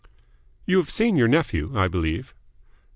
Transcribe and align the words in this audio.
"You 0.65 0.77
have 0.77 0.89
seen 0.89 1.15
your 1.15 1.27
nephew, 1.27 1.77
I 1.77 1.87
believe?" 1.87 2.33